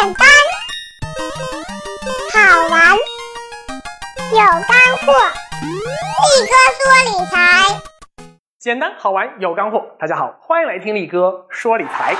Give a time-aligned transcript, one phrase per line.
[0.00, 0.26] 简单，
[2.32, 2.96] 好玩，
[4.32, 5.12] 有干货。
[5.60, 5.68] 力
[6.48, 7.36] 哥说理财，
[8.58, 9.84] 简单好玩有干货。
[9.98, 12.16] 大家好，欢迎来听力哥说理财。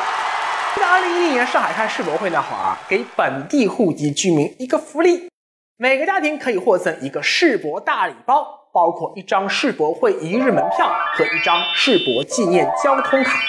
[0.77, 5.31] 在二零一零年上海开世博会那会儿啊，给本地户籍居民一个福利，
[5.78, 13.40] 每个家庭可以获赠一个世博大礼包，包括一张世博会一日门票和一张世博纪念交通卡。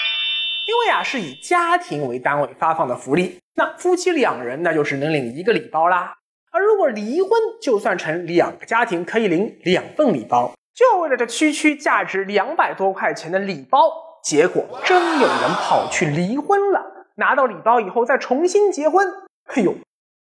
[0.66, 6.14] 因为啊是以家庭为单位发放的福利，那夫妻两人那就是能领一个礼包啦。
[6.50, 10.52] 而如果离婚，就算成两个家庭可以领两份礼包。
[10.74, 13.78] 就为了这区区价值两百多块钱的礼包，
[14.22, 17.06] 结果真有人跑去离婚了。
[17.16, 19.06] 拿到礼包以后再重新结婚，
[19.54, 19.74] 哎呦！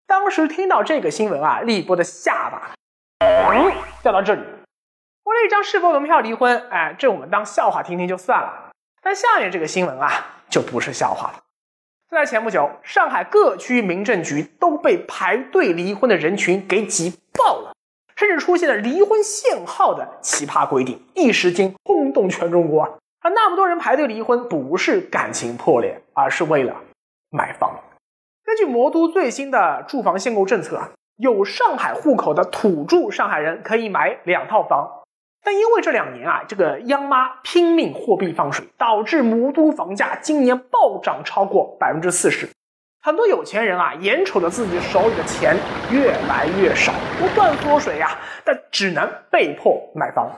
[0.08, 2.72] 当时听到这个新闻啊，立波的下巴
[3.20, 4.40] 嗯掉到这里。
[4.40, 8.70] 为了一张世博门票离婚，哎，这我们当笑话听听就算了。
[9.02, 10.10] 但下面这个新闻啊，
[10.50, 11.38] 就不是笑话了。
[12.10, 17.72] 就在前不久，上海各区民政局都被排队离婚的人群给挤爆了，
[18.16, 22.90] 甚至出现了离婚限号的奇葩规定，一时间轰动全中国啊！
[23.20, 26.74] 而那么多人排队离婚，不是感情破裂，而是为了
[27.30, 27.78] 买房。
[28.44, 34.99] 根据魔都最新的住房限购政策啊，有上海户口的土著上海人可以买两套房。
[35.42, 42.48] 但因为这两年啊，这个央妈拼命货币放水，导致魔都房价今年暴涨超过百分之四十。
[43.02, 45.56] 很多有钱人啊，眼瞅着自己手里的钱
[45.90, 50.30] 越来越少，不断缩水呀，但只能被迫买房。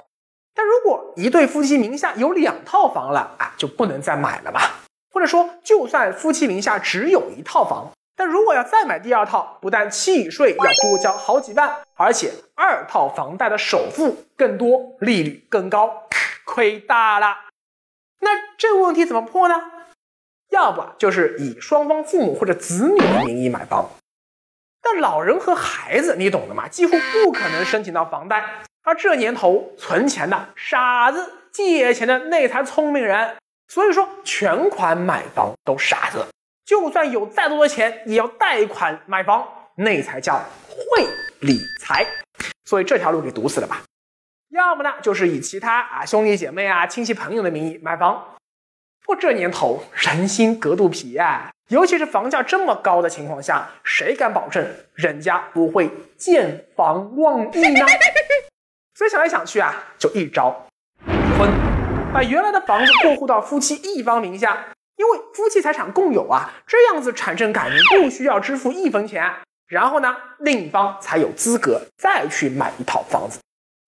[0.54, 4.60] 但如果一对夫妻名下有两套房了啊，就不能再买了吧？
[5.12, 7.90] 或者说，就算夫妻名下只有一套房。
[8.22, 16.04] 那如果要再买第二套，不但契税要多交好几万，而且二套房贷的首付更多，利率更高，
[16.44, 17.36] 亏大了。
[18.20, 19.60] 那这个问题怎么破呢？
[20.50, 23.90] 要不就是以双方父母或者子女的名义买房，
[24.80, 28.44] 但老人和孩子你懂的嘛，几乎不可能申请到房贷。
[28.84, 33.36] 而这年头存钱的傻子，借钱的那才聪明人，
[33.66, 36.24] 所以说全款买房都傻子。
[36.64, 39.46] 就算有再多的钱，也要贷款买房，
[39.76, 41.06] 那才叫会
[41.40, 42.06] 理财。
[42.64, 43.82] 所以这条路给堵死了吧？
[44.50, 48.36] 要么呢，就是以其他啊兄弟姐妹啊亲戚朋友的名义买房。
[49.04, 54.64] 不过这年头人心隔肚皮啊，尤其是房价这么高的情况下，谁敢保证
[54.94, 57.86] 人家不会见房忘义呢？
[58.94, 60.66] 所以想来想去啊，就一招，
[61.06, 61.50] 离婚，
[62.12, 64.66] 把原来的房子过户到夫妻一方名下。
[65.02, 69.28] 因为夫妻财产共有啊，这样子产生改名不需要支付一分钱，
[69.66, 73.40] 然后呢，另一方才有资格再去买一套房子。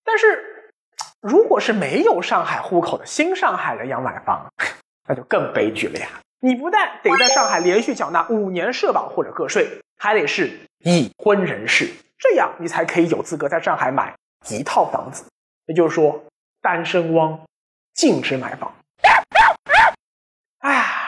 [0.03, 0.73] 但是，
[1.21, 4.53] 如果是没有上海户口的新上海人要买房，
[5.09, 6.09] 那就更悲剧了呀！
[6.41, 10.51] 你不但得在上海连续缴纳五年社保或者个税，还得是
[10.81, 11.89] 已婚人士，
[12.19, 14.13] 这样你才可以有资格在上海买
[14.51, 15.25] 一套房子。
[15.67, 16.25] 也就是说，
[16.61, 17.41] 单身汪
[17.95, 18.75] 禁止买房。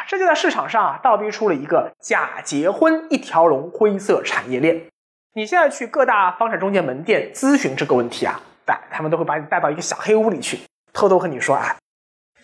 [0.08, 4.86] 这就在市场上啊，倒逼出了一个假结婚一条龙灰色产业链。
[5.34, 10.60] 你现在去各大房产中介门店咨询这个问题啊，哎，他们都会把你带到一个小黑屋里去，
[10.92, 11.76] 偷偷和你说啊，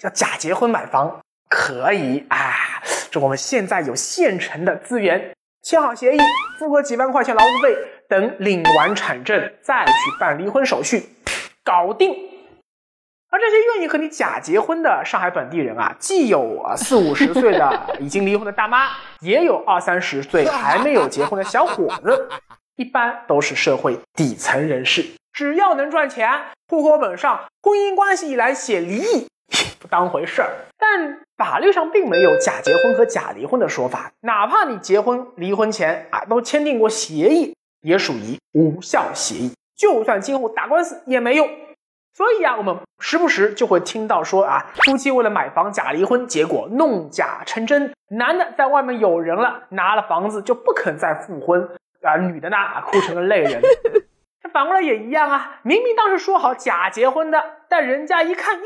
[0.00, 6.19] 要假结婚买房可以啊，这我们现在有现成的资源，签好协议，
[6.59, 7.77] 付个几万块钱劳务费，
[8.09, 11.09] 等领完产证再去办离婚手续，
[11.65, 12.31] 搞定。
[13.32, 22.28] 而这些愿意和你假结婚的上海本地人啊，既有啊四五十岁的 已经离婚的大妈，也有二三十岁还没有结婚的小伙子，
[22.76, 25.03] 一般都是社会底层人士。
[25.32, 26.31] 只要能赚钱，
[26.69, 29.26] 户口本上婚姻关系一栏写离异
[29.81, 30.50] 不当回事儿。
[30.78, 41.49] 但法律上并没有假结婚和假离婚的说法，哪怕你结婚离婚前啊都签订过协议，也属于无效协议，就算今后打官司也没用。
[42.14, 51.69] 所以啊，我们时不时就会听到说啊，夫妻为了买房假离婚，结果弄假成真，男的在外面有人了，拿了房子就不肯再复婚，
[52.03, 52.56] 啊，女的呢
[52.87, 53.61] 哭成了泪人。
[54.41, 58.65] 这反过来也一样啊，明明当时说好假结婚的，但人家一看哟，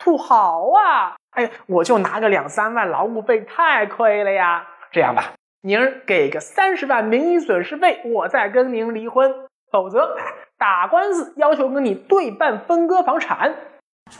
[0.00, 4.66] 土豪啊，哎，我就拿个两三万劳务费，太亏了呀。
[4.90, 9.32] 这样吧，您给个三十万名誉损失费，我再跟您离婚，
[9.70, 10.16] 否则。
[10.58, 13.54] 打官司要求跟你对半分割房产，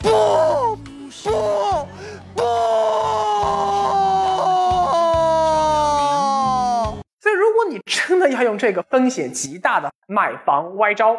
[0.01, 1.09] 不不
[2.35, 2.41] 不！
[7.19, 11.17] 所以如果你真的要用这个风险极大的买房歪招，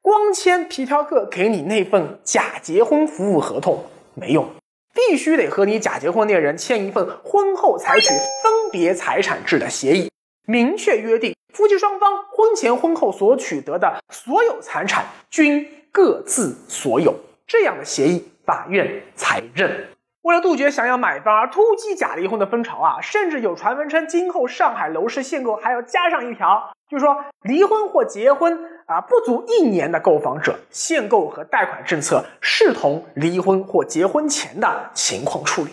[0.00, 3.84] 光签皮条客给你那份假结婚服务合同
[4.14, 4.48] 没用，
[4.94, 10.08] 必须得和你假结婚那人签一份婚后采取分别财产制的协议。
[10.46, 17.14] 明确约定，夫妻双方婚前婚后所取得的所有财产均各自所有，
[17.50, 19.88] 这样的协议法院才认。
[20.22, 28.56] 为了杜绝想要买房而突击假离婚的风潮啊，甚至有传闻称，今后上海楼市限购还要加上一条，就是说离婚或结婚
[28.86, 35.72] 啊不足一年的购房者，限购和贷款政策视同离婚或结婚前的情况处理。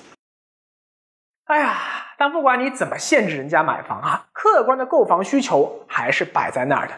[1.46, 1.78] 哎呀，
[2.18, 6.96] 但不管你怎么限制人家买房啊，客观的购房需求还是摆在那儿的。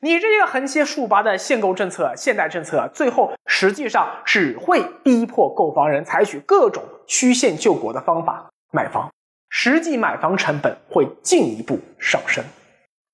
[0.00, 9.10] 你这个横七竖八的限购政策、限贷政策，最后实际上只会逼迫购房人采取各种曲线救国的方法买房，
[9.48, 12.44] 实际买房成本会进一步上升。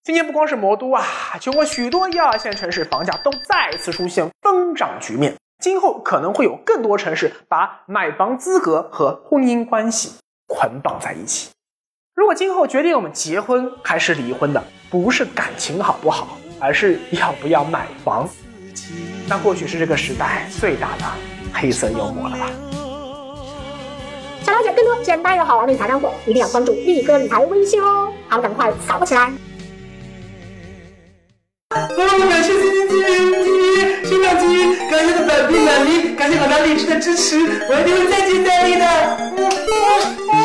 [0.03, 1.05] 今年不光是魔都啊，
[1.41, 5.37] 全国许多一二线城市房价都再次出现疯涨局面。
[5.63, 10.19] 今后可能会有更多城市把买房资格和婚姻关系
[10.49, 11.51] 捆绑在一起。
[12.17, 16.37] 如果今后决定我们结婚还是离婚的，不是感情好不好？
[16.63, 18.29] 而是要不要买房？
[19.27, 21.05] 那或许是这个时代最大的
[21.53, 22.51] 黑色幽默了吧？
[24.45, 28.13] 想了解更多简单又好玩的理财干货，一定要关注力哥理财微信哦！
[28.29, 29.33] 好，赶快扫起来！
[31.71, 31.89] 哦，
[32.31, 40.42] 感谢 C C T 新两集，感谢的本币暖力，感谢老大荔枝的支持，我一定会再接再厉的。